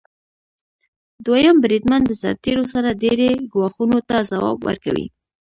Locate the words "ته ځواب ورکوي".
4.09-5.07